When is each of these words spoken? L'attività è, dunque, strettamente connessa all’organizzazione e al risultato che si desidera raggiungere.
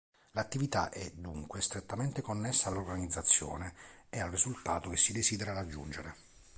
L'attività 0.31 0.89
è, 0.89 1.11
dunque, 1.13 1.61
strettamente 1.61 2.23
connessa 2.23 2.69
all’organizzazione 2.69 3.71
e 4.09 4.19
al 4.19 4.31
risultato 4.31 4.89
che 4.89 4.97
si 4.97 5.13
desidera 5.13 5.53
raggiungere. 5.53 6.15